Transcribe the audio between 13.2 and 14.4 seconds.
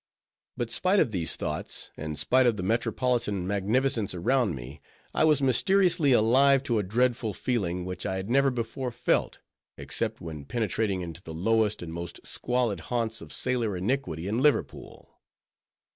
of sailor iniquity in